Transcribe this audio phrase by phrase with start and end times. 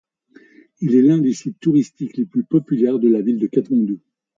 [0.79, 3.99] Il est l'un des sites touristiques les plus populaires de la ville de Katmandou.